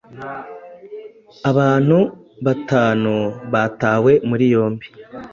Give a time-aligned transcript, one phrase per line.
[1.49, 1.97] Abantu
[2.45, 3.15] batanu
[3.53, 4.87] batawe muri yombi,